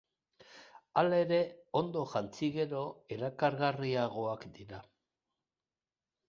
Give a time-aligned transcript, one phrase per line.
[1.01, 1.37] Halere,
[1.81, 2.81] ondo jantzi gero,
[3.17, 4.83] erakargarriagoak dira.